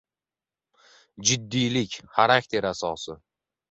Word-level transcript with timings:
Jiddiylik— 1.25 1.97
xarakter 2.19 2.71
asosi. 2.75 3.23